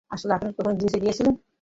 আসলে, 0.11 0.31
আপনি 0.33 0.47
কি 0.47 0.51
আগে 0.51 0.59
কখনো 0.59 0.77
গ্রিসে 0.79 0.99
ছিলেন? 1.17 1.35